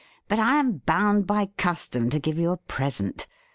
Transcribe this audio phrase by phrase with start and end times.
[0.27, 3.27] But I am bound by custom to give you a present.